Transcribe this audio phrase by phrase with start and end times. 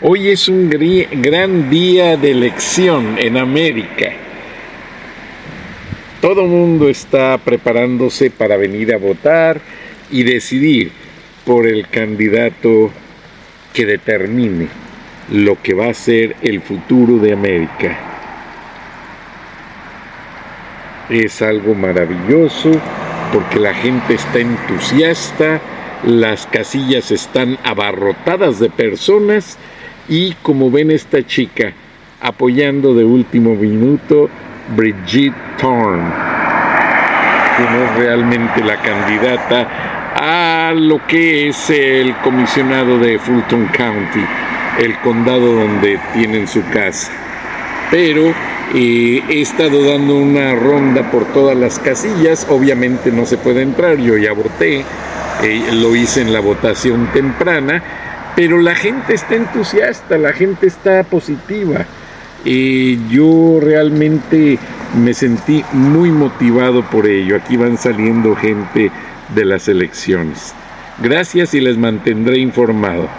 [0.00, 4.12] hoy es un gran día de elección en América.
[6.20, 9.60] Todo mundo está preparándose para venir a votar
[10.10, 10.92] y decidir
[11.44, 12.90] por el candidato
[13.72, 14.68] que determine
[15.30, 17.98] lo que va a ser el futuro de América.
[21.10, 22.70] Es algo maravilloso
[23.32, 25.60] porque la gente está entusiasta,
[26.04, 29.58] las casillas están abarrotadas de personas
[30.08, 31.72] y como ven esta chica
[32.20, 34.28] apoyando de último minuto
[34.76, 36.10] Brigitte Thorne,
[37.56, 39.68] que no es realmente la candidata
[40.16, 44.24] a lo que es el comisionado de Fulton County,
[44.78, 47.12] el condado donde tienen su casa.
[47.90, 48.34] Pero
[48.74, 53.96] eh, he estado dando una ronda por todas las casillas, obviamente no se puede entrar,
[53.96, 54.84] yo ya voté,
[55.42, 57.82] eh, lo hice en la votación temprana,
[58.38, 61.84] pero la gente está entusiasta, la gente está positiva.
[62.44, 64.60] y yo realmente
[64.94, 67.34] me sentí muy motivado por ello.
[67.34, 68.92] Aquí van saliendo gente
[69.34, 70.54] de las elecciones.
[71.02, 73.10] Gracias y les mantendré informado.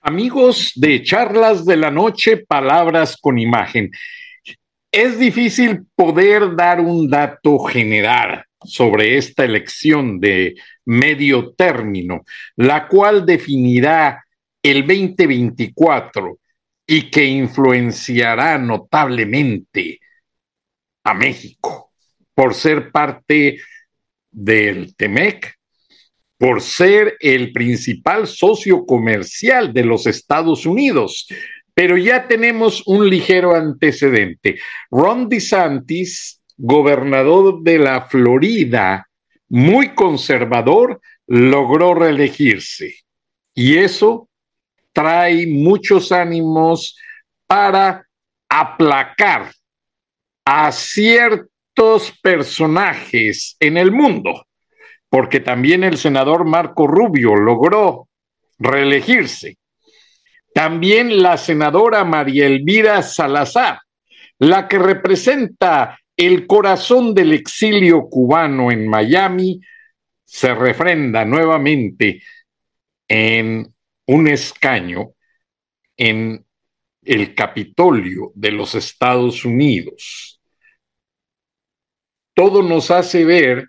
[0.00, 3.90] Amigos de charlas de la noche, palabras con imagen.
[4.92, 12.24] Es difícil poder dar un dato general sobre esta elección de medio término,
[12.54, 14.22] la cual definirá
[14.62, 16.38] el 2024
[16.86, 20.00] y que influenciará notablemente
[21.04, 21.90] a México
[22.34, 23.58] por ser parte
[24.30, 25.54] del TEMEC,
[26.38, 31.28] por ser el principal socio comercial de los Estados Unidos.
[31.74, 34.58] Pero ya tenemos un ligero antecedente.
[34.90, 39.08] Ron DeSantis, gobernador de la Florida,
[39.48, 42.96] muy conservador, logró reelegirse.
[43.54, 44.28] Y eso
[44.92, 46.96] trae muchos ánimos
[47.46, 48.06] para
[48.48, 49.50] aplacar
[50.44, 54.46] a ciertos personajes en el mundo,
[55.08, 58.08] porque también el senador Marco Rubio logró
[58.58, 59.56] reelegirse.
[60.54, 63.80] También la senadora María Elvira Salazar,
[64.38, 69.60] la que representa el corazón del exilio cubano en Miami
[70.24, 72.22] se refrenda nuevamente
[73.08, 73.72] en
[74.06, 75.12] un escaño
[75.96, 76.44] en
[77.02, 80.40] el Capitolio de los Estados Unidos.
[82.34, 83.68] Todo nos hace ver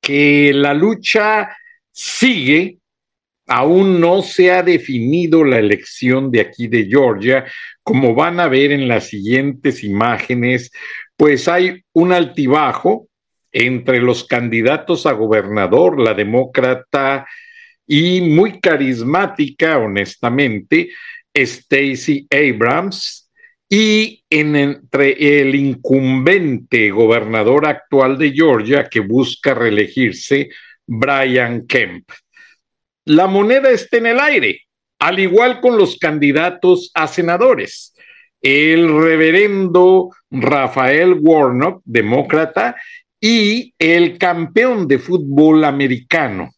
[0.00, 1.56] que la lucha
[1.90, 2.78] sigue,
[3.46, 7.44] aún no se ha definido la elección de aquí de Georgia,
[7.82, 10.70] como van a ver en las siguientes imágenes,
[11.16, 13.08] pues hay un altibajo
[13.52, 17.26] entre los candidatos a gobernador, la demócrata
[17.86, 20.90] y muy carismática, honestamente,
[21.36, 23.30] Stacey Abrams,
[23.68, 30.50] y entre el incumbente gobernador actual de Georgia que busca reelegirse,
[30.86, 32.08] Brian Kemp.
[33.06, 34.64] La moneda está en el aire
[35.04, 37.94] al igual con los candidatos a senadores.
[38.40, 42.76] El reverendo Rafael Warnock, demócrata,
[43.20, 46.50] y el campeón de fútbol americano,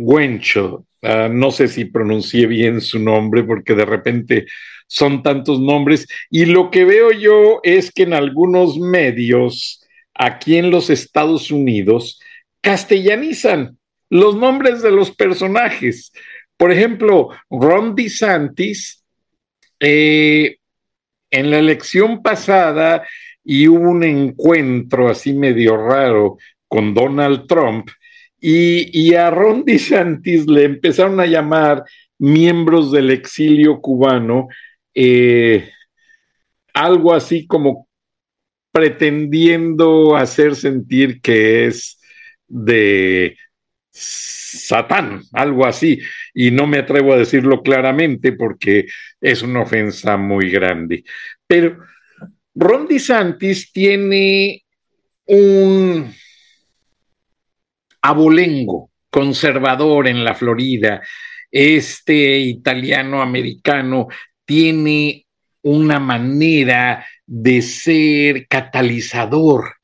[0.00, 0.86] Wencho.
[1.02, 4.46] Ah, no sé si pronuncié bien su nombre porque de repente
[4.86, 6.06] son tantos nombres.
[6.30, 12.20] Y lo que veo yo es que en algunos medios aquí en los Estados Unidos
[12.60, 16.12] castellanizan los nombres de los personajes.
[16.56, 19.04] Por ejemplo, Ron DeSantis,
[19.78, 20.56] eh,
[21.30, 23.06] en la elección pasada,
[23.44, 26.38] y hubo un encuentro así medio raro
[26.68, 27.88] con Donald Trump,
[28.40, 31.84] y, a Ron DeSantis le empezaron a llamar
[32.18, 34.48] miembros del exilio cubano,
[34.94, 35.70] eh,
[36.74, 37.88] algo así como
[38.72, 42.00] pretendiendo hacer sentir que es
[42.46, 43.36] de
[43.90, 46.00] Satán, algo así,
[46.34, 48.86] y no me atrevo a decirlo claramente porque
[49.20, 51.04] es una ofensa muy grande.
[51.46, 51.78] Pero
[52.54, 54.64] Ron DeSantis tiene
[55.26, 56.12] un
[58.02, 61.02] abolengo conservador en la Florida.
[61.50, 64.06] Este italiano americano
[64.44, 65.26] tiene
[65.62, 69.74] una manera de ser catalizador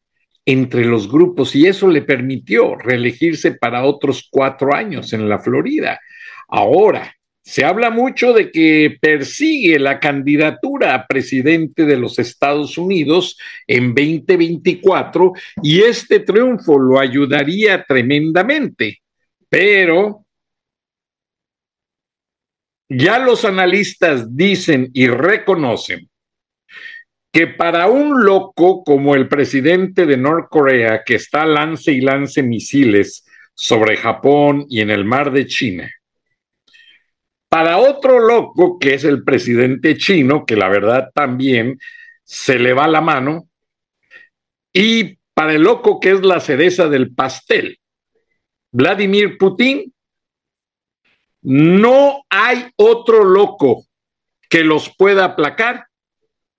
[0.44, 6.00] entre los grupos y eso le permitió reelegirse para otros cuatro años en la Florida.
[6.48, 7.12] Ahora,
[7.46, 13.38] se habla mucho de que persigue la candidatura a presidente de los Estados Unidos
[13.68, 15.32] en 2024
[15.62, 19.00] y este triunfo lo ayudaría tremendamente.
[19.48, 20.26] Pero
[22.88, 26.10] ya los analistas dicen y reconocen
[27.32, 33.24] que para un loco como el presidente de Norcorea, que está lance y lance misiles
[33.54, 35.88] sobre Japón y en el mar de China,
[37.56, 41.78] para otro loco, que es el presidente chino, que la verdad también
[42.22, 43.48] se le va la mano,
[44.74, 47.78] y para el loco que es la cereza del pastel,
[48.70, 49.90] Vladimir Putin,
[51.40, 53.86] no hay otro loco
[54.50, 55.86] que los pueda aplacar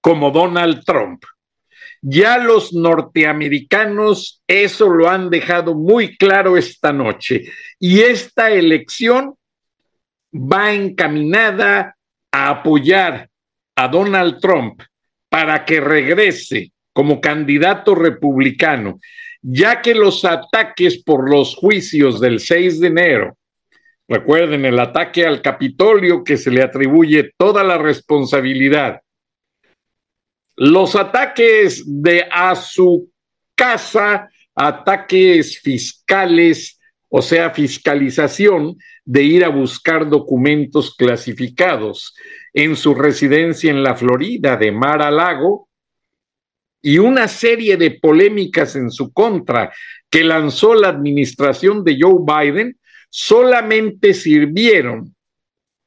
[0.01, 1.23] como Donald Trump.
[2.01, 7.43] Ya los norteamericanos eso lo han dejado muy claro esta noche
[7.77, 9.36] y esta elección
[10.33, 11.95] va encaminada
[12.31, 13.29] a apoyar
[13.75, 14.81] a Donald Trump
[15.29, 18.99] para que regrese como candidato republicano,
[19.41, 23.37] ya que los ataques por los juicios del 6 de enero,
[24.07, 29.01] recuerden el ataque al Capitolio que se le atribuye toda la responsabilidad,
[30.55, 33.11] los ataques de a su
[33.55, 36.76] casa, ataques fiscales,
[37.09, 42.15] o sea, fiscalización de ir a buscar documentos clasificados
[42.53, 45.69] en su residencia en la Florida de Mar a Lago
[46.81, 49.71] y una serie de polémicas en su contra
[50.09, 52.77] que lanzó la administración de Joe Biden
[53.09, 55.15] solamente sirvieron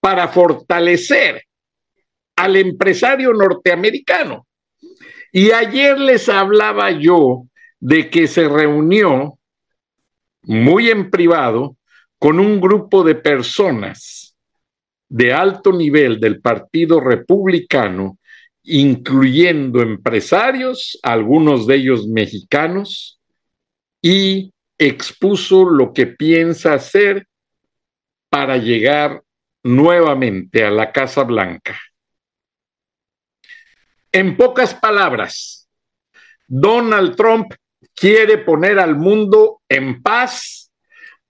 [0.01, 1.45] para fortalecer
[2.37, 4.47] al empresario norteamericano.
[5.33, 7.47] Y ayer les hablaba yo
[7.79, 9.39] de que se reunió
[10.43, 11.77] muy en privado
[12.19, 14.37] con un grupo de personas
[15.09, 18.19] de alto nivel del Partido Republicano,
[18.63, 23.21] incluyendo empresarios, algunos de ellos mexicanos,
[24.01, 27.27] y expuso lo que piensa hacer
[28.31, 29.23] para llegar
[29.63, 31.79] nuevamente a la Casa Blanca.
[34.13, 35.69] En pocas palabras,
[36.47, 37.53] Donald Trump
[37.95, 40.71] quiere poner al mundo en paz,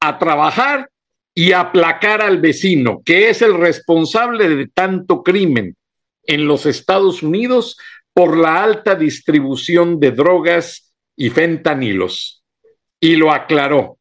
[0.01, 0.91] a trabajar
[1.35, 5.77] y aplacar al vecino, que es el responsable de tanto crimen
[6.25, 7.77] en los Estados Unidos
[8.13, 12.43] por la alta distribución de drogas y fentanilos.
[12.99, 13.99] Y lo aclaró.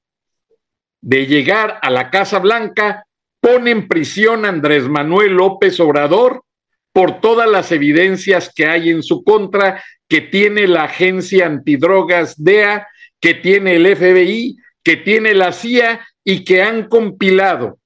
[1.02, 3.06] De llegar a la Casa Blanca,
[3.40, 6.44] pone en prisión a Andrés Manuel López Obrador
[6.92, 12.88] por todas las evidencias que hay en su contra, que tiene la agencia antidrogas DEA,
[13.20, 17.80] que tiene el FBI, que tiene la CIA y que han compilado.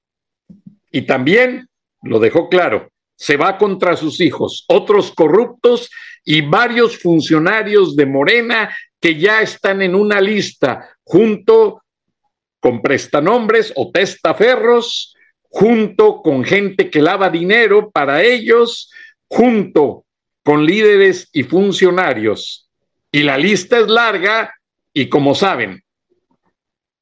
[0.91, 1.67] Y también,
[2.01, 5.89] lo dejó claro, se va contra sus hijos, otros corruptos
[6.23, 11.83] y varios funcionarios de Morena que ya están en una lista junto
[12.59, 15.12] con prestanombres o testaferros
[15.53, 18.91] junto con gente que lava dinero para ellos,
[19.27, 20.03] junto
[20.43, 22.71] con líderes y funcionarios.
[23.11, 24.51] Y la lista es larga
[24.91, 25.83] y como saben,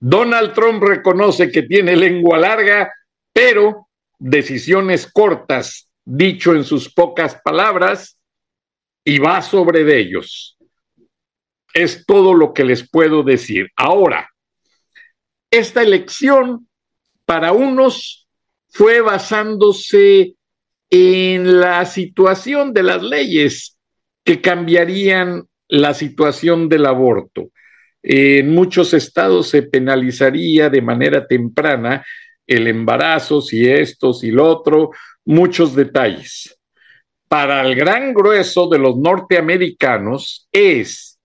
[0.01, 2.91] Donald Trump reconoce que tiene lengua larga,
[3.31, 3.87] pero
[4.19, 8.19] decisiones cortas, dicho en sus pocas palabras,
[9.05, 10.57] y va sobre ellos.
[11.73, 13.69] Es todo lo que les puedo decir.
[13.77, 14.29] Ahora,
[15.49, 16.67] esta elección
[17.25, 18.20] para unos
[18.71, 20.35] fue basándose
[20.89, 23.77] en la situación de las leyes
[24.23, 27.49] que cambiarían la situación del aborto.
[28.03, 32.03] En muchos estados se penalizaría de manera temprana
[32.47, 34.91] el embarazo, si esto, si lo otro,
[35.25, 36.57] muchos detalles.
[37.27, 41.19] Para el gran grueso de los norteamericanos es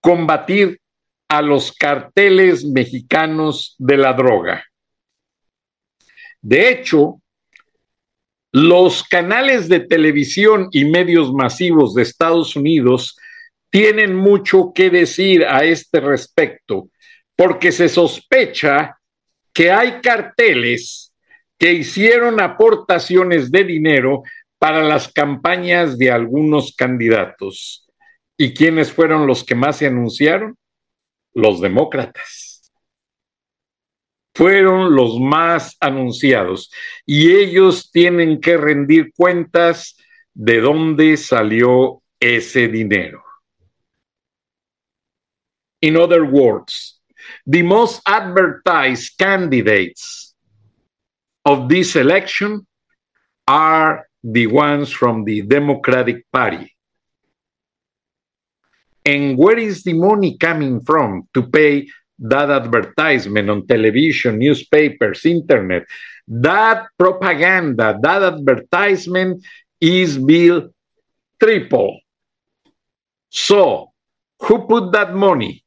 [0.00, 0.80] combatir
[1.28, 4.64] a los carteles mexicanos de la droga.
[6.44, 7.20] De hecho,
[8.56, 13.16] Los canales de televisión y medios masivos de Estados Unidos
[13.68, 16.88] tienen mucho que decir a este respecto,
[17.34, 18.96] porque se sospecha
[19.52, 21.12] que hay carteles
[21.58, 24.22] que hicieron aportaciones de dinero
[24.60, 27.88] para las campañas de algunos candidatos.
[28.36, 30.56] ¿Y quiénes fueron los que más se anunciaron?
[31.32, 32.53] Los demócratas.
[34.34, 36.70] Fueron los más anunciados
[37.06, 39.96] y ellos tienen que rendir cuentas
[40.34, 43.22] de dónde salió ese dinero.
[45.80, 47.00] In other words,
[47.46, 50.34] the most advertised candidates
[51.44, 52.66] of this election
[53.46, 56.74] are the ones from the Democratic Party.
[59.04, 61.86] And where is the money coming from to pay
[62.18, 65.84] that advertisement on television, newspapers, internet?
[66.26, 69.44] That propaganda, that advertisement
[69.80, 70.70] is bill
[71.42, 72.00] triple.
[73.28, 73.92] So,
[74.40, 75.64] who put that money?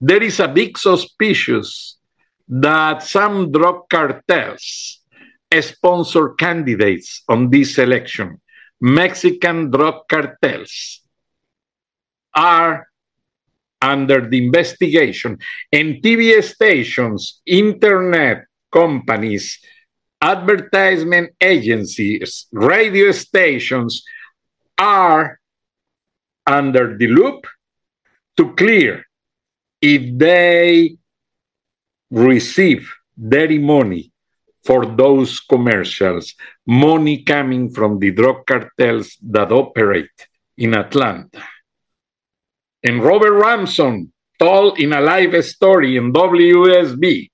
[0.00, 1.62] There is a big suspicion
[2.48, 4.98] that some drug cartels
[5.60, 8.40] sponsor candidates on this election,
[8.80, 11.00] Mexican drug cartels,
[12.34, 12.87] are
[13.80, 15.38] under the investigation,
[15.72, 19.58] and TV stations, internet companies,
[20.20, 24.02] advertisement agencies, radio stations
[24.78, 25.38] are
[26.46, 27.46] under the loop
[28.36, 29.04] to clear
[29.80, 30.96] if they
[32.10, 34.12] receive dirty money
[34.64, 36.34] for those commercials,
[36.66, 40.10] money coming from the drug cartels that operate
[40.56, 41.42] in Atlanta.
[42.84, 47.28] And Robert Ramson told in a live story in WSB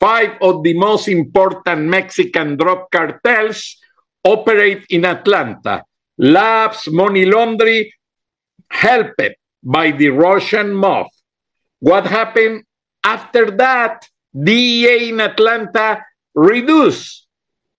[0.00, 3.76] five of the most important Mexican drug cartels
[4.22, 5.82] operate in Atlanta.
[6.18, 7.92] Labs, money laundry,
[8.70, 11.06] helped by the Russian mob.
[11.80, 12.64] What happened
[13.02, 14.06] after that?
[14.34, 16.02] DEA in Atlanta
[16.34, 17.26] reduce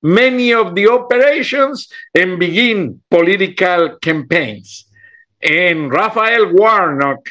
[0.02, 4.88] many of the operations and begin political campaigns.
[5.46, 7.30] And Raphael Warnock,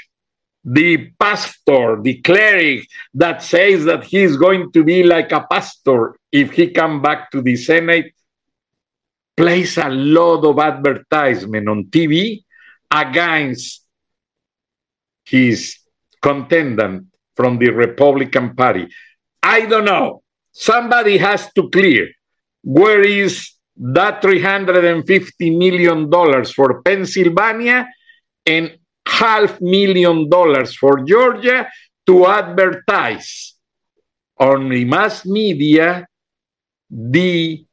[0.65, 6.53] the pastor, the cleric that says that he's going to be like a pastor if
[6.53, 8.15] he come back to the Senate,
[9.37, 12.45] plays a lot of advertisement on TV
[12.89, 13.85] against
[15.25, 15.77] his
[16.23, 18.89] contendant from the Republican Party.
[19.43, 20.23] I don't know.
[20.53, 22.09] Somebody has to clear.
[22.63, 27.89] Where is that $350 million for Pennsylvania
[28.47, 31.69] and half million dollars for Georgia
[32.07, 33.55] to advertise
[34.39, 36.07] on the mass media
[36.91, 37.65] the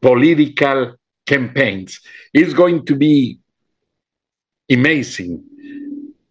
[0.00, 0.94] political
[1.26, 2.00] campaigns.
[2.32, 3.38] It's going to be
[4.70, 5.44] amazing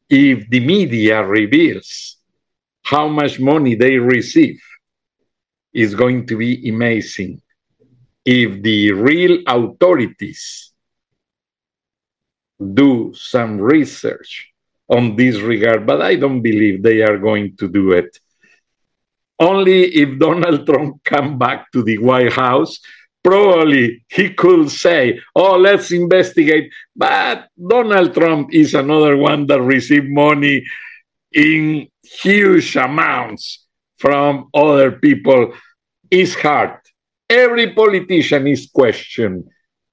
[0.09, 2.17] if the media reveals
[2.83, 4.61] how much money they receive
[5.73, 7.41] is going to be amazing
[8.25, 10.71] if the real authorities
[12.59, 14.51] do some research
[14.89, 18.17] on this regard, but I don't believe they are going to do it.
[19.39, 22.79] Only if Donald Trump come back to the White House,
[23.23, 30.09] probably he could say, "Oh, let's investigate." But Donald Trump is another one that received
[30.09, 30.65] money
[31.31, 35.53] in huge amounts from other people
[36.09, 36.79] is hard.
[37.29, 39.43] Every politician is questioned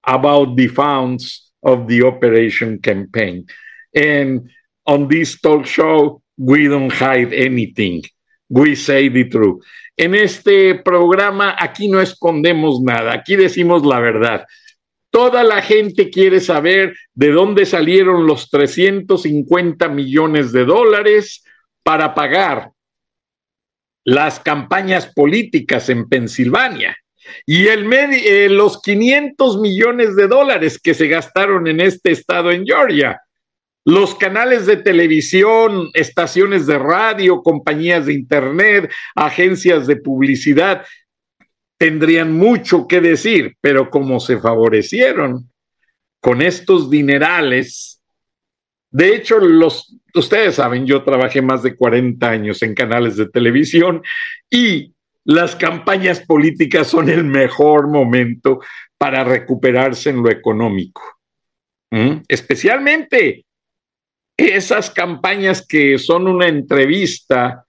[0.06, 3.46] about the funds of the operation campaign.
[3.94, 4.50] And
[4.86, 8.02] on this talk show, we don't hide anything.
[8.48, 9.64] We say the truth.
[9.96, 14.44] En este programa, aquí no escondemos nada, aquí decimos la verdad.
[15.10, 21.44] Toda la gente quiere saber de dónde salieron los 350 millones de dólares
[21.84, 22.72] para pagar
[24.04, 26.96] las campañas políticas en Pensilvania
[27.46, 33.20] y eh, los 500 millones de dólares que se gastaron en este estado en Georgia.
[33.84, 40.84] Los canales de televisión, estaciones de radio, compañías de internet, agencias de publicidad
[41.76, 45.50] tendrían mucho que decir, pero como se favorecieron
[46.20, 48.00] con estos dinerales,
[48.90, 54.02] de hecho, los ustedes saben, yo trabajé más de 40 años en canales de televisión
[54.48, 54.93] y
[55.24, 58.60] las campañas políticas son el mejor momento
[58.98, 61.02] para recuperarse en lo económico.
[62.28, 63.44] Especialmente
[64.36, 67.64] esas campañas que son una entrevista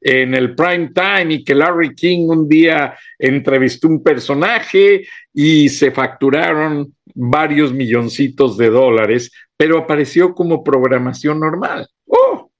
[0.00, 5.90] en el prime time y que Larry King un día entrevistó un personaje y se
[5.90, 11.88] facturaron varios milloncitos de dólares, pero apareció como programación normal.
[12.06, 12.50] ¡Oh!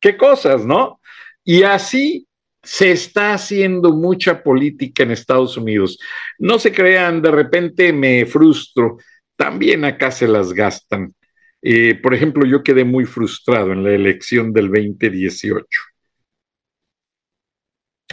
[0.00, 1.00] ¡Qué cosas, no?
[1.44, 2.27] Y así
[2.62, 5.98] se está haciendo mucha política en Estados Unidos.
[6.38, 8.98] No se crean, de repente me frustro,
[9.36, 11.14] también acá se las gastan.
[11.62, 15.66] Eh, por ejemplo, yo quedé muy frustrado en la elección del 2018.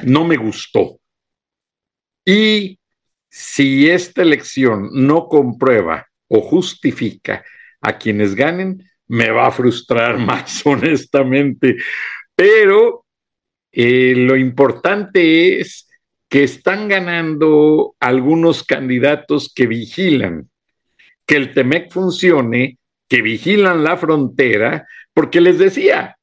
[0.04, 1.00] No me gustó.
[2.26, 2.80] Y
[3.30, 7.44] si esta elección no comprueba o justifica
[7.82, 11.78] a quienes ganen, me va a frustrar más, honestamente.
[12.36, 13.05] Pero
[13.76, 15.90] eh, lo importante es
[16.30, 20.50] que están ganando algunos candidatos que vigilan
[21.26, 22.78] que el TEMEC funcione
[23.08, 26.18] que vigilan la frontera, porque les decía,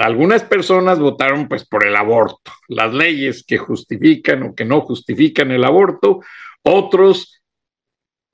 [0.00, 5.50] algunas personas votaron pues por el aborto, las leyes que justifican o que no justifican
[5.50, 6.20] el aborto,
[6.62, 7.40] otros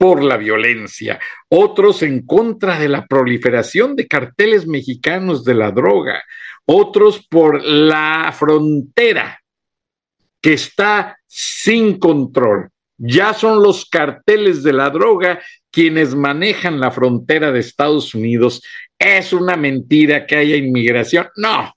[0.01, 6.23] por la violencia, otros en contra de la proliferación de carteles mexicanos de la droga,
[6.65, 9.39] otros por la frontera
[10.41, 12.71] que está sin control.
[12.97, 15.39] Ya son los carteles de la droga
[15.69, 18.63] quienes manejan la frontera de Estados Unidos.
[18.97, 21.27] Es una mentira que haya inmigración.
[21.35, 21.71] No,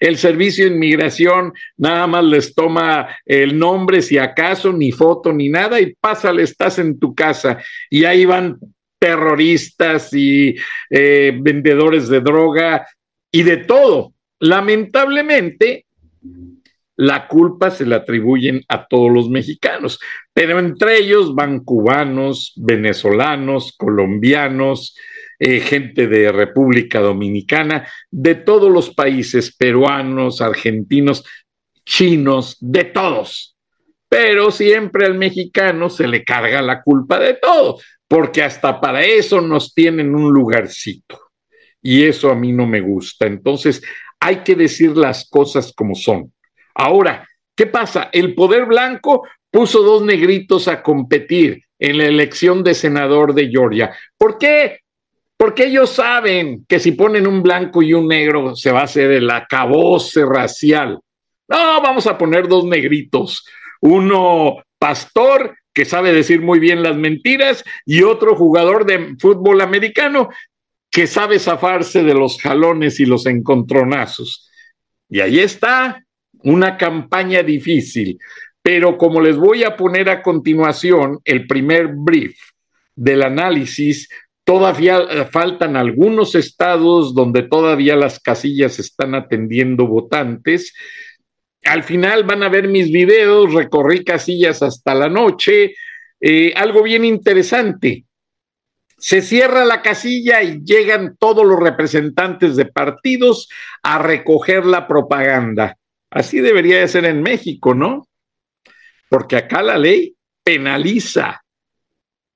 [0.00, 5.48] el servicio de inmigración nada más les toma el nombre, si acaso, ni foto, ni
[5.48, 7.58] nada, y pásale, estás en tu casa.
[7.90, 8.58] Y ahí van
[8.98, 10.56] terroristas y
[10.90, 12.86] eh, vendedores de droga
[13.30, 14.12] y de todo.
[14.40, 15.86] Lamentablemente,
[16.96, 20.00] la culpa se la atribuyen a todos los mexicanos,
[20.32, 24.96] pero entre ellos van cubanos, venezolanos, colombianos,
[25.38, 31.24] eh, gente de República Dominicana, de todos los países, peruanos, argentinos,
[31.84, 33.56] chinos, de todos.
[34.08, 37.78] Pero siempre al mexicano se le carga la culpa de todo,
[38.08, 41.20] porque hasta para eso nos tienen un lugarcito.
[41.82, 43.26] Y eso a mí no me gusta.
[43.26, 43.82] Entonces,
[44.20, 46.32] hay que decir las cosas como son.
[46.74, 48.10] Ahora, ¿qué pasa?
[48.12, 53.94] El poder blanco puso dos negritos a competir en la elección de senador de Georgia.
[54.16, 54.80] ¿Por qué?
[55.36, 59.10] Porque ellos saben que si ponen un blanco y un negro se va a hacer
[59.10, 60.98] el acabose racial.
[61.48, 63.46] No, vamos a poner dos negritos.
[63.80, 70.30] Uno pastor que sabe decir muy bien las mentiras y otro jugador de fútbol americano
[70.90, 74.50] que sabe zafarse de los jalones y los encontronazos.
[75.10, 76.02] Y ahí está,
[76.42, 78.18] una campaña difícil,
[78.62, 82.38] pero como les voy a poner a continuación el primer brief
[82.94, 84.08] del análisis,
[84.46, 90.72] todavía faltan algunos estados donde todavía las casillas están atendiendo votantes.
[91.64, 95.74] Al final van a ver mis videos, recorrí casillas hasta la noche.
[96.20, 98.04] Eh, algo bien interesante,
[98.98, 103.48] se cierra la casilla y llegan todos los representantes de partidos
[103.82, 105.76] a recoger la propaganda.
[106.08, 108.06] Así debería de ser en México, ¿no?
[109.08, 111.42] Porque acá la ley penaliza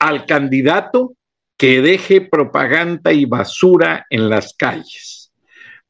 [0.01, 1.15] al candidato
[1.61, 5.31] que deje propaganda y basura en las calles.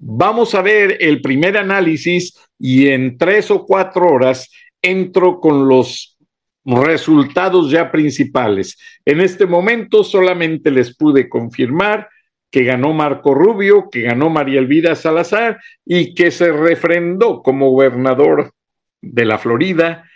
[0.01, 4.51] Vamos a ver el primer análisis y en tres o cuatro horas
[4.83, 6.19] entro con los
[6.65, 8.77] resultados ya principales.
[9.05, 12.09] En este momento solamente les pude confirmar
[12.51, 18.55] que ganó Marco Rubio, que ganó María Elvira Salazar y que se refrendó como gobernador
[19.01, 20.11] de la Florida,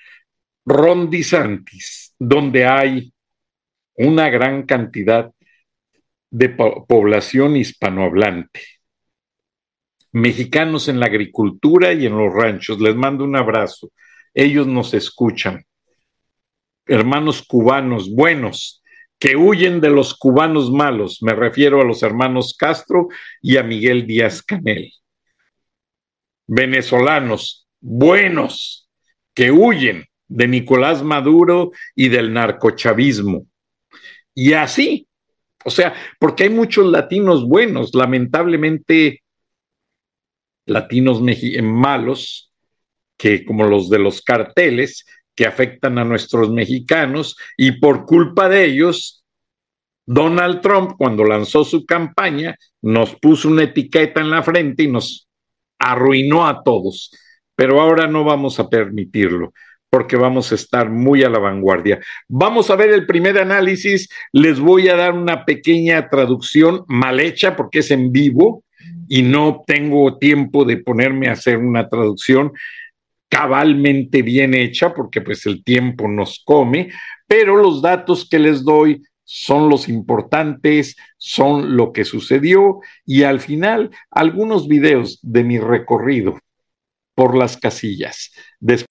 [0.66, 3.14] Ron DeSantis, donde hay
[3.96, 5.30] una gran cantidad
[6.34, 8.60] de población hispanohablante.
[10.10, 13.92] Mexicanos en la agricultura y en los ranchos, les mando un abrazo.
[14.34, 15.64] Ellos nos escuchan.
[16.86, 18.82] Hermanos cubanos buenos,
[19.20, 21.22] que huyen de los cubanos malos.
[21.22, 23.06] Me refiero a los hermanos Castro
[23.40, 24.90] y a Miguel Díaz Canel.
[26.48, 28.90] Venezolanos buenos
[29.34, 33.46] que huyen de Nicolás Maduro y del narcochavismo.
[34.34, 35.06] Y así,
[35.64, 39.22] o sea, porque hay muchos latinos buenos, lamentablemente
[40.66, 41.20] latinos
[41.62, 42.52] malos,
[43.16, 48.64] que como los de los carteles, que afectan a nuestros mexicanos y por culpa de
[48.64, 49.24] ellos,
[50.06, 55.28] Donald Trump, cuando lanzó su campaña, nos puso una etiqueta en la frente y nos
[55.78, 57.10] arruinó a todos.
[57.56, 59.52] Pero ahora no vamos a permitirlo
[59.94, 62.00] porque vamos a estar muy a la vanguardia.
[62.26, 64.08] Vamos a ver el primer análisis.
[64.32, 68.64] Les voy a dar una pequeña traducción mal hecha porque es en vivo
[69.08, 72.50] y no tengo tiempo de ponerme a hacer una traducción
[73.28, 76.90] cabalmente bien hecha porque pues el tiempo nos come,
[77.28, 83.38] pero los datos que les doy son los importantes, son lo que sucedió y al
[83.38, 86.40] final algunos videos de mi recorrido
[87.14, 88.32] por las casillas.
[88.58, 88.88] Después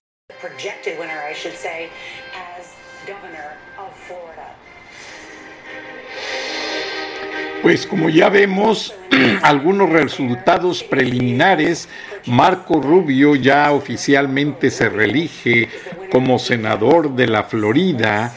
[7.61, 8.93] pues como ya vemos,
[9.41, 11.87] algunos resultados preliminares,
[12.25, 15.69] Marco Rubio ya oficialmente se reelige
[16.11, 18.35] como senador de la Florida,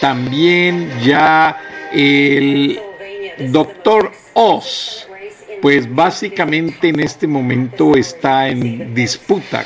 [0.00, 1.56] también ya
[1.92, 2.80] el
[3.50, 5.08] doctor Oz,
[5.62, 9.64] pues básicamente en este momento está en disputa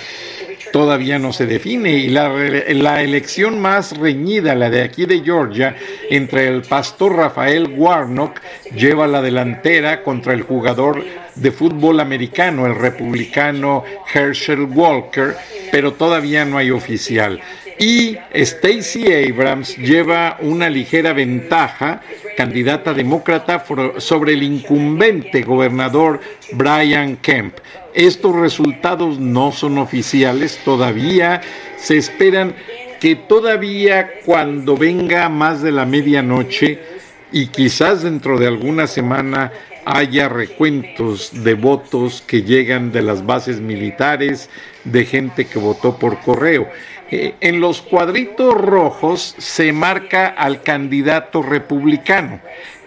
[0.73, 5.77] todavía no se define y la, la, elección más reñida, la de aquí de Georgia,
[6.11, 8.41] entre el pastor Rafael Warnock,
[8.75, 11.05] lleva la delantera contra el jugador
[11.35, 15.37] de fútbol americano, el republicano Herschel Walker,
[15.71, 17.41] pero todavía no hay oficial.
[17.79, 22.01] Y Stacey Abrams lleva una ligera ventaja,
[22.37, 23.65] candidata demócrata,
[23.99, 26.21] sobre el incumbente gobernador
[26.53, 27.59] Brian Kemp.
[27.95, 31.41] Estos resultados no son oficiales todavía,
[31.77, 32.55] se esperan
[33.01, 36.98] que todavía cuando venga más de la medianoche
[37.33, 39.53] y quizás dentro de alguna semana
[39.85, 44.51] haya recuentos de votos que llegan de las bases militares,
[44.85, 46.69] de gente que votó por correo.
[47.11, 52.41] Eh, en los cuadritos rojos se marca al candidato republicano,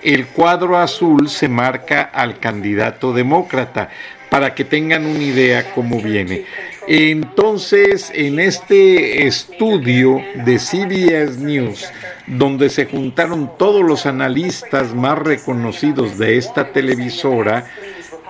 [0.03, 3.89] el cuadro azul se marca al candidato demócrata,
[4.29, 6.45] para que tengan una idea cómo viene.
[6.87, 11.85] Entonces, en este estudio de CBS News,
[12.27, 17.65] donde se juntaron todos los analistas más reconocidos de esta televisora,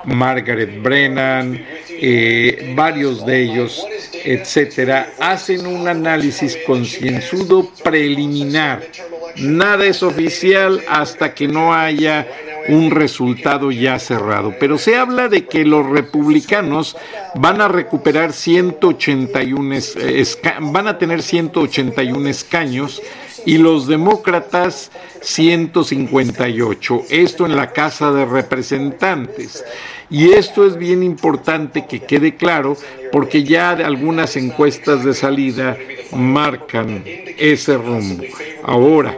[0.06, 3.86] Margaret Brennan, eh, varios de ellos,
[4.24, 8.82] etcétera, hacen un análisis concienzudo preliminar.
[9.38, 12.28] Nada es oficial hasta que no haya
[12.68, 14.54] un resultado ya cerrado.
[14.60, 16.96] Pero se habla de que los republicanos
[17.36, 19.76] van a recuperar 181,
[20.60, 23.02] van a tener 181 escaños
[23.46, 27.04] y los demócratas 158.
[27.10, 29.64] Esto en la Casa de Representantes.
[30.10, 32.76] Y esto es bien importante que quede claro
[33.12, 35.78] porque ya algunas encuestas de salida
[36.12, 37.04] marcan
[37.38, 38.24] ese rumbo.
[38.64, 39.18] Ahora,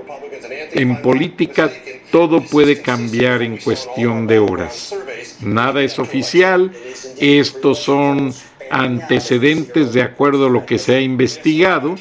[0.73, 1.71] en política
[2.13, 4.95] todo puede cambiar en cuestión de horas.
[5.41, 6.71] Nada es oficial,
[7.19, 8.31] estos son
[8.69, 11.95] antecedentes de acuerdo a lo que se ha investigado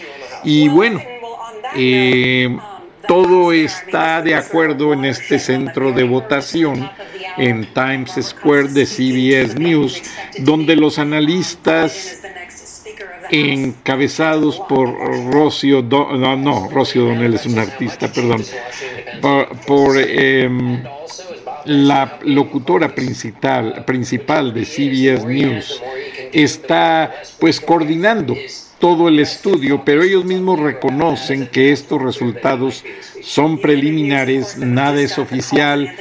[0.45, 1.01] y bueno,
[1.75, 2.55] eh,
[3.09, 6.91] todo está de acuerdo en este centro de votación
[7.39, 10.03] en Times Square de CBS News,
[10.41, 12.22] donde los analistas
[13.33, 14.95] encabezados por
[15.33, 18.45] Rocio, no, no, Rocio Donel es un artista, perdón,
[19.67, 20.83] por, em,
[21.65, 25.83] la locutora principal, principal de CBS News,
[26.33, 28.37] está pues coordinando
[28.79, 32.85] todo el estudio, pero ellos mismos reconocen que estos resultados
[33.23, 35.95] son preliminares, nada es oficial,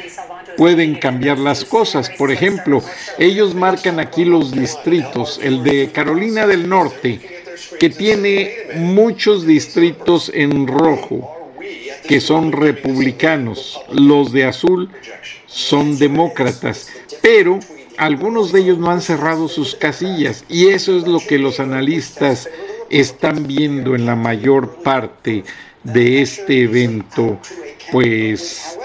[0.58, 2.10] pueden cambiar las cosas.
[2.10, 2.82] Por ejemplo,
[3.18, 7.20] ellos marcan aquí los distritos, el de Carolina del Norte,
[7.80, 11.38] que tiene muchos distritos en rojo,
[12.08, 14.90] que son republicanos, los de azul
[15.46, 16.90] son demócratas,
[17.22, 17.60] pero
[17.98, 22.50] algunos de ellos no han cerrado sus casillas y eso es lo que los analistas
[22.90, 25.44] están viendo en la mayor parte
[25.84, 27.40] de este evento,
[27.92, 28.78] pues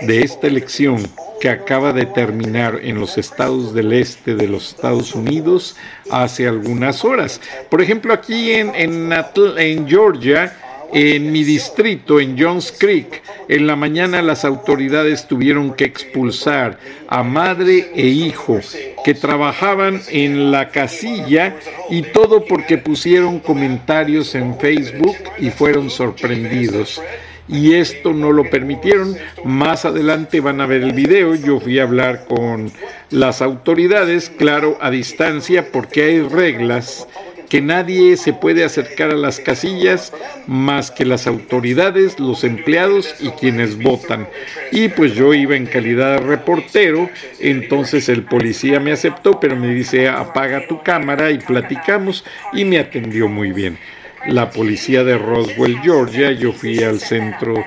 [0.00, 1.02] de esta elección
[1.40, 5.76] que acaba de terminar en los estados del este de los Estados Unidos
[6.10, 7.40] hace algunas horas.
[7.70, 9.12] Por ejemplo, aquí en, en,
[9.56, 10.56] en Georgia,
[10.92, 17.22] en mi distrito, en Jones Creek, en la mañana las autoridades tuvieron que expulsar a
[17.22, 18.60] madre e hijo
[19.04, 21.56] que trabajaban en la casilla
[21.90, 27.00] y todo porque pusieron comentarios en Facebook y fueron sorprendidos
[27.48, 29.16] y esto no lo permitieron.
[29.44, 31.34] Más adelante van a ver el video.
[31.34, 32.70] Yo fui a hablar con
[33.10, 37.06] las autoridades, claro, a distancia, porque hay reglas
[37.48, 40.12] que nadie se puede acercar a las casillas
[40.46, 44.28] más que las autoridades, los empleados y quienes votan.
[44.70, 47.08] Y pues yo iba en calidad de reportero,
[47.40, 52.78] entonces el policía me aceptó, pero me dice apaga tu cámara y platicamos y me
[52.78, 53.78] atendió muy bien
[54.26, 56.32] la policía de Roswell, Georgia.
[56.32, 57.64] Yo fui al centro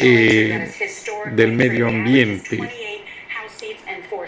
[0.00, 0.70] eh,
[1.34, 2.60] del medio ambiente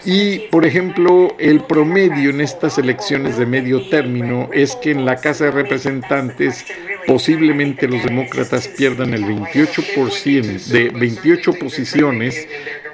[0.05, 5.15] Y, por ejemplo, el promedio en estas elecciones de medio término es que en la
[5.15, 6.65] Casa de Representantes
[7.07, 12.47] posiblemente los demócratas pierdan el 28% de 28 posiciones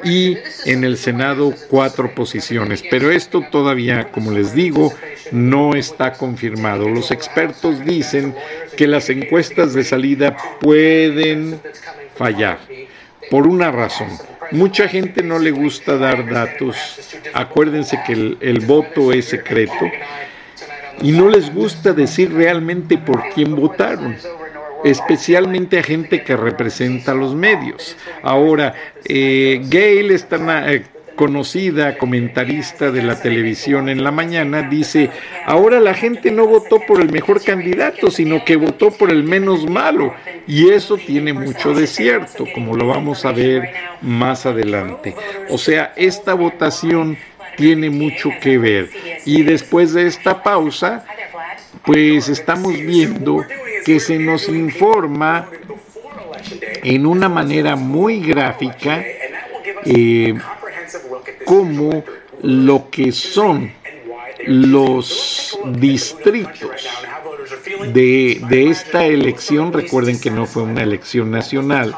[0.03, 2.83] y en el Senado cuatro posiciones.
[2.89, 4.93] Pero esto todavía, como les digo,
[5.31, 6.89] no está confirmado.
[6.89, 8.35] Los expertos dicen
[8.77, 11.59] que las encuestas de salida pueden
[12.15, 12.59] fallar
[13.29, 14.09] por una razón.
[14.51, 16.75] Mucha gente no le gusta dar datos.
[17.33, 19.89] Acuérdense que el, voto es secreto
[21.01, 24.17] y no les gusta decir realmente por quién votaron
[24.83, 27.97] especialmente a gente que representa los medios.
[28.23, 28.73] Ahora,
[29.05, 30.83] eh, Gail es tan eh,
[31.15, 35.11] conocida comentarista de la televisión en la mañana, dice,
[35.45, 39.69] ahora la gente no votó por el mejor candidato, sino que votó por el menos
[39.69, 40.15] malo.
[40.47, 45.15] Y eso tiene mucho de cierto, como lo vamos a ver más adelante.
[45.49, 47.17] O sea, esta votación
[47.55, 48.89] tiene mucho que ver.
[49.25, 51.05] Y después de esta pausa,
[51.85, 53.45] pues estamos viendo
[53.85, 55.49] que se nos informa
[56.83, 59.03] en una manera muy gráfica
[59.85, 60.33] eh,
[61.45, 62.03] como
[62.41, 63.71] lo que son
[64.45, 66.89] los distritos
[67.93, 69.71] de, de, esta elección.
[69.71, 71.95] Recuerden que no fue una elección nacional,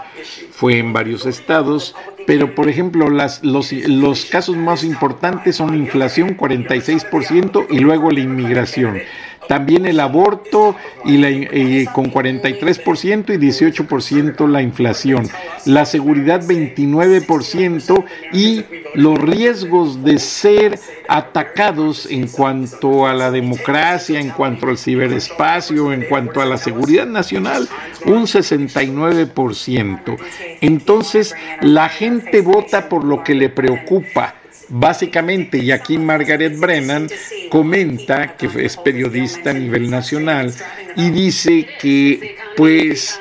[0.51, 6.37] fue en varios estados, pero por ejemplo las, los, los casos más importantes son inflación
[6.37, 9.01] 46% y luego la inmigración
[9.47, 10.75] también el aborto
[11.05, 15.29] y la, con 43% y 18% la inflación,
[15.65, 18.63] la seguridad 29% y
[18.95, 26.03] los riesgos de ser atacados en cuanto a la democracia, en cuanto al ciberespacio, en
[26.03, 27.67] cuanto a la seguridad nacional,
[28.05, 30.17] un 69%.
[30.61, 34.35] Entonces, la gente vota por lo que le preocupa
[34.69, 37.09] Básicamente, y aquí Margaret Brennan
[37.49, 40.53] comenta, que es periodista a nivel nacional,
[40.95, 43.19] y dice que pues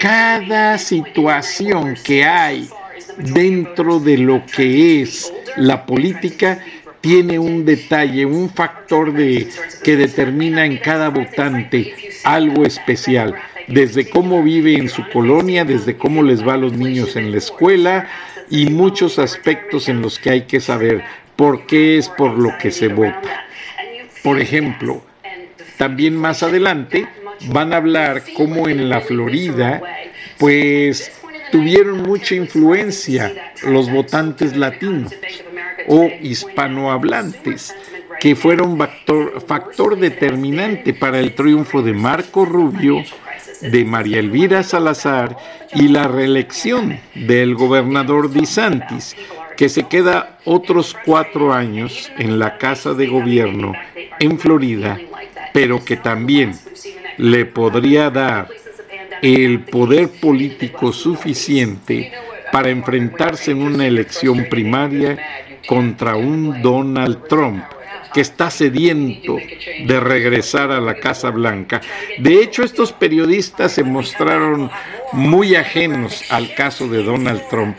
[0.00, 2.68] cada situación que hay
[3.18, 6.60] dentro de lo que es la política
[7.00, 9.48] tiene un detalle, un factor de,
[9.82, 13.34] que determina en cada votante algo especial,
[13.68, 17.38] desde cómo vive en su colonia, desde cómo les va a los niños en la
[17.38, 18.08] escuela,
[18.50, 21.02] y muchos aspectos en los que hay que saber
[21.36, 23.46] por qué es por lo que se vota.
[24.22, 25.02] Por ejemplo,
[25.76, 27.06] también más adelante
[27.46, 29.80] van a hablar cómo en la Florida,
[30.38, 31.12] pues
[31.52, 35.12] tuvieron mucha influencia los votantes latinos
[35.86, 37.74] o hispanohablantes,
[38.20, 43.04] que fueron factor, factor determinante para el triunfo de Marco Rubio
[43.60, 45.36] de María Elvira Salazar
[45.74, 49.16] y la reelección del gobernador DeSantis,
[49.56, 53.72] que se queda otros cuatro años en la Casa de Gobierno
[54.20, 54.98] en Florida,
[55.52, 56.52] pero que también
[57.16, 58.48] le podría dar
[59.22, 62.12] el poder político suficiente
[62.52, 65.18] para enfrentarse en una elección primaria
[65.66, 67.64] contra un Donald Trump
[68.12, 69.36] que está sediento
[69.86, 71.80] de regresar a la Casa Blanca.
[72.18, 74.70] De hecho, estos periodistas se mostraron
[75.12, 77.76] muy ajenos al caso de Donald Trump.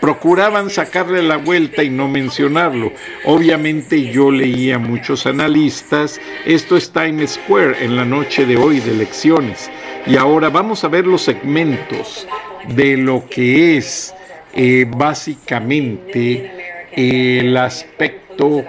[0.00, 2.92] Procuraban sacarle la vuelta y no mencionarlo.
[3.24, 6.20] Obviamente yo leía muchos analistas.
[6.46, 9.68] Esto es Times Square en la noche de hoy de elecciones.
[10.06, 12.28] Y ahora vamos a ver los segmentos
[12.68, 14.14] de lo que es
[14.54, 16.50] eh, básicamente
[16.92, 18.64] el aspecto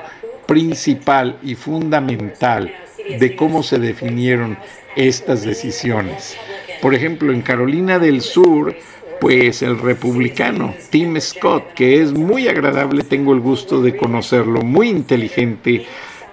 [0.50, 2.74] principal y fundamental
[3.20, 4.58] de cómo se definieron
[4.96, 6.36] estas decisiones.
[6.82, 8.76] Por ejemplo, en Carolina del Sur,
[9.22, 14.90] pues el republicano Tim Scott, que es muy agradable, tengo el gusto de conocerlo, muy
[14.90, 15.86] inteligente,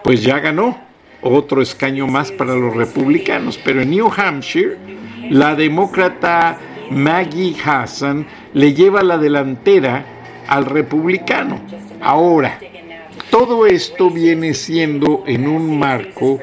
[0.03, 0.81] pues ya ganó
[1.21, 3.61] otro escaño más para los republicanos.
[3.63, 4.79] Pero en New Hampshire,
[5.29, 6.59] la demócrata
[6.91, 10.07] Maggie Hassan le lleva la delantera
[10.49, 11.61] al republicano.
[12.01, 12.59] Ahora,
[13.31, 16.41] todo esto viene siendo en un marco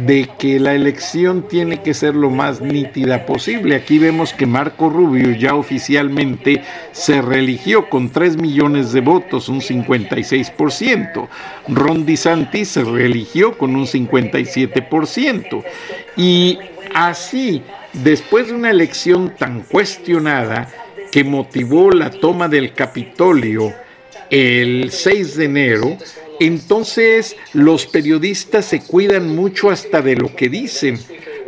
[0.00, 3.76] de que la elección tiene que ser lo más nítida posible.
[3.76, 9.60] Aquí vemos que Marco Rubio ya oficialmente se religió con 3 millones de votos, un
[9.60, 11.28] 56%.
[11.68, 15.62] Ron DeSantis se reeligió con un 57%.
[16.16, 16.58] Y
[16.94, 20.68] así, después de una elección tan cuestionada
[21.10, 23.74] que motivó la toma del Capitolio
[24.32, 25.98] el 6 de enero,
[26.40, 30.98] entonces los periodistas se cuidan mucho hasta de lo que dicen,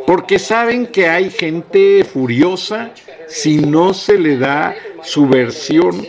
[0.06, 2.92] porque saben que hay gente furiosa
[3.26, 6.06] si no se le da su versión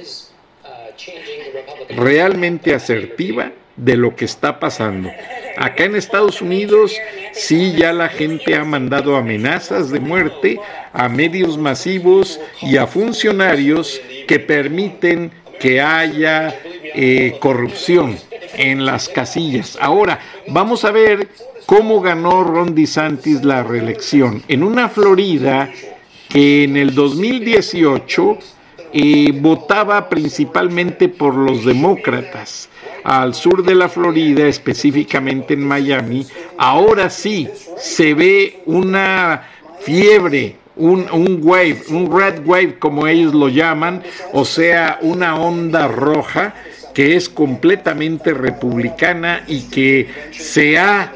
[1.96, 5.10] realmente asertiva de lo que está pasando.
[5.56, 6.94] Acá en Estados Unidos
[7.32, 10.60] sí ya la gente ha mandado amenazas de muerte
[10.92, 16.60] a medios masivos y a funcionarios que permiten que haya
[16.94, 18.18] eh, corrupción
[18.58, 19.78] en las casillas.
[19.82, 21.30] Ahora, vamos a ver
[21.66, 24.44] cómo ganó Ron DeSantis la reelección.
[24.48, 25.70] En una Florida
[26.30, 28.38] que en el 2018
[28.94, 32.70] eh, votaba principalmente por los demócratas.
[33.04, 36.26] Al sur de la Florida, específicamente en Miami,
[36.58, 39.50] ahora sí se ve una
[39.82, 45.88] fiebre, un, un, wave, un red wave como ellos lo llaman, o sea, una onda
[45.88, 46.54] roja
[46.94, 51.14] que es completamente republicana y que se ha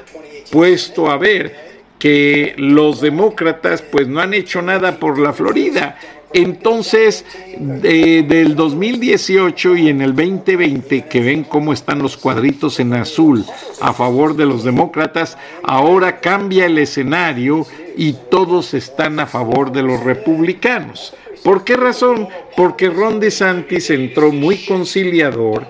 [0.51, 5.97] puesto a ver que los demócratas pues no han hecho nada por la Florida.
[6.33, 7.25] Entonces,
[7.57, 13.43] del 2018 y en el 2020, que ven cómo están los cuadritos en azul
[13.81, 17.65] a favor de los demócratas, ahora cambia el escenario
[17.97, 21.15] y todos están a favor de los republicanos.
[21.43, 22.27] ¿Por qué razón?
[22.55, 25.65] Porque Ron DeSantis entró muy conciliador,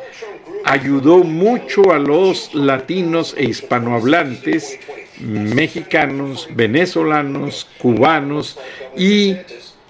[0.65, 4.78] ayudó mucho a los latinos e hispanohablantes,
[5.19, 8.58] mexicanos, venezolanos, cubanos
[8.98, 9.36] y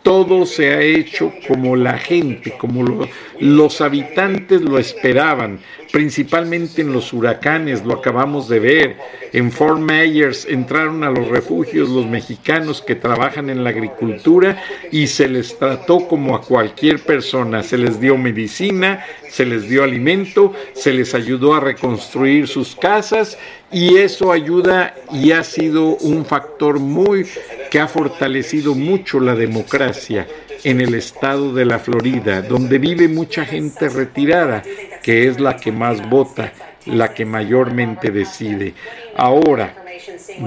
[0.04, 3.08] todo se ha hecho como la gente, como
[3.40, 5.60] los habitantes lo esperaban,
[5.92, 8.98] principalmente en los huracanes, lo acabamos de ver.
[9.34, 15.08] En Fort Myers entraron a los refugios los mexicanos que trabajan en la agricultura y
[15.08, 20.54] se les trató como a cualquier persona, se les dio medicina, se les dio alimento,
[20.74, 23.38] se les ayudó a reconstruir sus casas
[23.72, 27.26] y eso ayuda y ha sido un factor muy
[27.70, 30.28] que ha fortalecido mucho la democracia
[30.64, 34.64] en el estado de la Florida, donde vive mucha gente retirada,
[35.02, 36.52] que es la que más vota,
[36.86, 38.74] la que mayormente decide.
[39.16, 39.76] Ahora,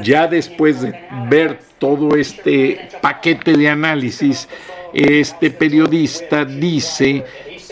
[0.02, 0.94] ya después de
[1.28, 4.48] ver todo este paquete de análisis,
[4.92, 7.24] este periodista dice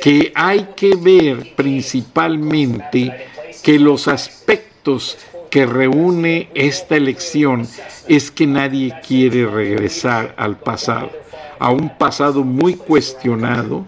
[0.03, 3.29] que hay que ver principalmente
[3.63, 5.19] que los aspectos
[5.51, 7.67] que reúne esta elección
[8.09, 11.11] es que nadie quiere regresar al pasado,
[11.61, 13.85] a un pasado muy cuestionado,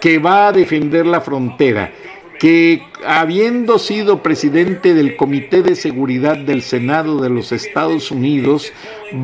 [0.00, 1.92] Que va a defender la frontera,
[2.38, 8.72] que habiendo sido presidente del Comité de Seguridad del Senado de los Estados Unidos,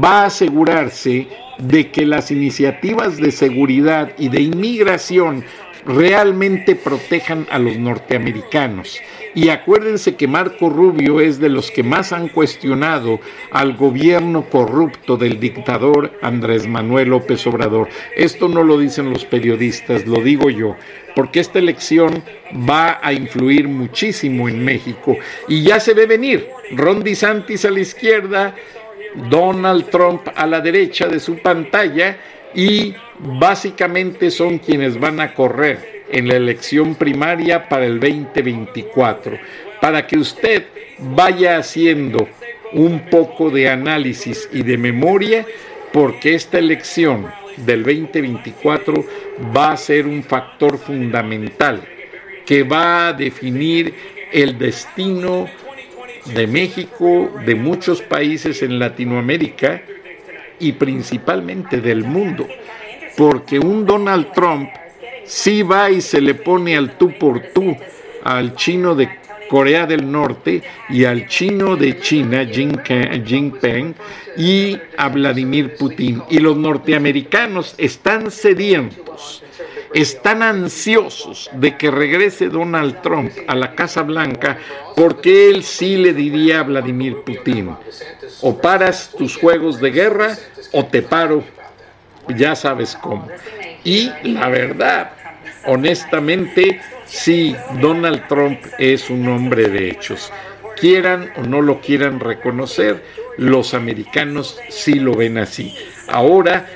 [0.02, 1.26] va a asegurarse
[1.58, 5.44] de que las iniciativas de seguridad y de inmigración
[5.86, 9.00] realmente protejan a los norteamericanos.
[9.34, 13.20] Y acuérdense que Marco Rubio es de los que más han cuestionado
[13.52, 17.88] al gobierno corrupto del dictador Andrés Manuel López Obrador.
[18.16, 20.76] Esto no lo dicen los periodistas, lo digo yo,
[21.14, 22.22] porque esta elección
[22.68, 25.16] va a influir muchísimo en México
[25.46, 26.48] y ya se ve venir.
[26.72, 28.54] Ron DeSantis a la izquierda,
[29.28, 32.18] Donald Trump a la derecha de su pantalla
[32.54, 39.38] y básicamente son quienes van a correr en la elección primaria para el 2024,
[39.80, 40.64] para que usted
[40.98, 42.28] vaya haciendo
[42.72, 45.46] un poco de análisis y de memoria,
[45.92, 47.26] porque esta elección
[47.56, 49.04] del 2024
[49.56, 51.82] va a ser un factor fundamental
[52.46, 53.94] que va a definir
[54.32, 55.48] el destino
[56.34, 59.82] de México, de muchos países en Latinoamérica
[60.60, 62.46] y principalmente del mundo
[63.16, 64.70] porque un Donald Trump
[65.24, 67.76] sí va y se le pone al tú por tú
[68.24, 69.10] al chino de
[69.48, 73.94] Corea del Norte y al chino de China, Jinping,
[74.36, 76.22] y a Vladimir Putin.
[76.30, 79.42] Y los norteamericanos están sedientos,
[79.94, 84.58] están ansiosos de que regrese Donald Trump a la Casa Blanca
[84.96, 87.74] porque él sí le diría a Vladimir Putin,
[88.42, 90.36] o paras tus juegos de guerra
[90.72, 91.42] o te paro,
[92.28, 93.26] ya sabes cómo.
[93.84, 95.12] Y la verdad,
[95.66, 100.32] honestamente, sí, Donald Trump es un hombre de hechos.
[100.76, 103.04] Quieran o no lo quieran reconocer,
[103.36, 105.74] los americanos sí lo ven así.
[106.08, 106.66] Ahora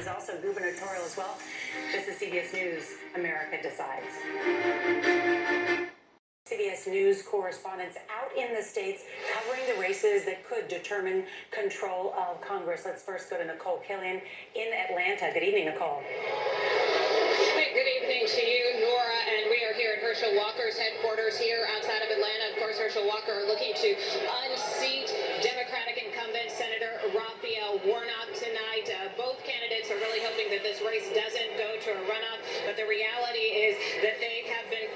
[7.15, 9.05] News correspondents out in the states
[9.39, 12.83] covering the races that could determine control of Congress.
[12.85, 14.21] Let's first go to Nicole Killian
[14.59, 15.31] in Atlanta.
[15.31, 16.03] Good evening, Nicole.
[17.75, 22.03] Good evening to you, Nora, and we are here at Herschel Walker's headquarters here outside
[22.03, 22.55] of Atlanta.
[22.55, 23.91] Of course, Herschel Walker are looking to
[24.47, 25.11] unseat
[25.43, 28.87] Democratic incumbent Senator Raphael Warnock tonight.
[28.91, 32.79] Uh, both candidates are really hoping that this race doesn't go to a runoff, but
[32.79, 33.75] the reality is
[34.07, 34.87] that they have been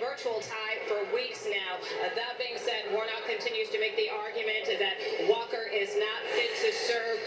[0.00, 1.78] virtual tie for weeks now.
[2.02, 4.96] Uh, that being said, Warnock continues to make the argument that
[5.28, 7.18] Walker is not fit to serve.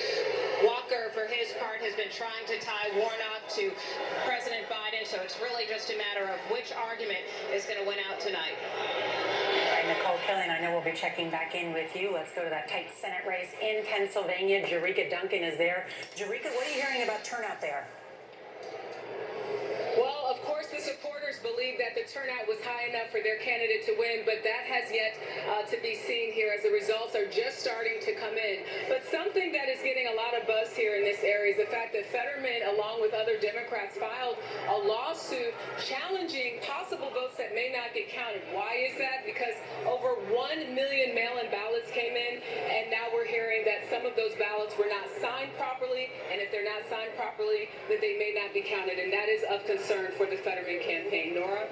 [0.63, 3.71] Walker, for his part, has been trying to tie Warnock to
[4.25, 7.21] President Biden, so it's really just a matter of which argument
[7.53, 8.55] is going to win out tonight.
[9.87, 12.13] Nicole Killian, I know we'll be checking back in with you.
[12.13, 14.63] Let's go to that tight Senate race in Pennsylvania.
[14.65, 15.87] Jerika Duncan is there.
[16.15, 17.85] Jerika, what are you hearing about turnout there?
[20.41, 23.93] Of course, the supporters believe that the turnout was high enough for their candidate to
[23.93, 25.13] win, but that has yet
[25.45, 28.65] uh, to be seen here as the results are just starting to come in.
[28.89, 31.69] But something that is getting a lot of buzz here in this area is the
[31.69, 35.53] fact that Fetterman, along with other Democrats, filed a lawsuit
[35.85, 38.41] challenging possible votes that may not get counted.
[38.49, 39.21] Why is that?
[39.29, 39.53] Because
[39.85, 43.40] over 1 million mail-in ballots came in, and now we're some
[44.11, 48.17] of those ballots were not signed properly, and if they're not signed properly, that they
[48.17, 51.35] may not be counted, and that is of concern for the Fetterman campaign.
[51.35, 51.67] Nora?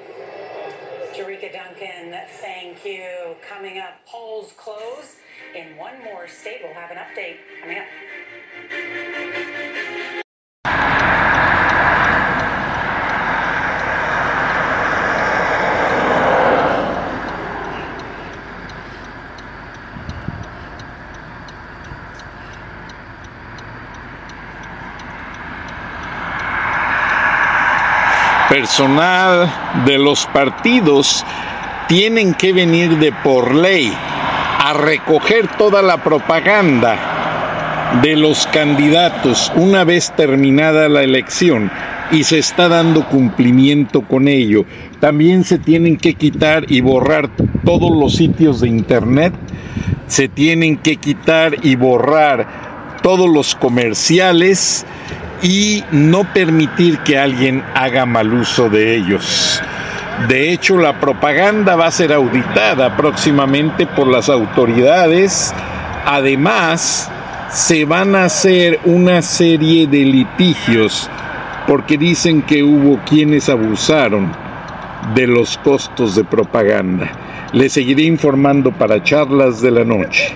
[1.14, 3.36] Jerika Duncan, thank you.
[3.48, 5.18] Coming up, polls close
[5.54, 6.62] in one more state.
[6.64, 8.99] We'll have an update coming up.
[28.60, 29.50] Personal
[29.86, 31.26] de los partidos
[31.88, 33.90] tienen que venir de por ley
[34.60, 41.72] a recoger toda la propaganda de los candidatos una vez terminada la elección
[42.12, 44.66] y se está dando cumplimiento con ello.
[45.00, 47.30] También se tienen que quitar y borrar
[47.64, 49.34] todos los sitios de internet,
[50.08, 54.86] se tienen que quitar y borrar todos los comerciales
[55.42, 59.62] y no permitir que alguien haga mal uso de ellos.
[60.28, 65.54] De hecho, la propaganda va a ser auditada próximamente por las autoridades.
[66.06, 67.10] Además,
[67.50, 71.10] se van a hacer una serie de litigios
[71.68, 74.32] porque dicen que hubo quienes abusaron
[75.16, 77.12] de los costos de propaganda.
[77.54, 80.36] Les seguiré informando para charlas de la noche.